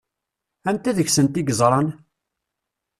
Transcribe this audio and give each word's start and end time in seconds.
Anta 0.69 0.91
deg-sent 0.97 1.39
i 1.41 1.43
yeẓṛan? 1.43 1.87